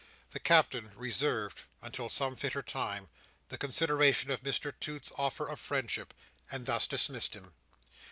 The 0.31 0.39
Captain 0.39 0.91
reserved, 0.95 1.61
until 1.79 2.09
some 2.09 2.35
fitter 2.35 2.63
time, 2.63 3.07
the 3.49 3.57
consideration 3.59 4.31
of 4.31 4.41
Mr 4.41 4.73
Toots's 4.79 5.11
offer 5.15 5.47
of 5.47 5.59
friendship, 5.59 6.15
and 6.49 6.65
thus 6.65 6.87
dismissed 6.87 7.35
him. 7.35 7.53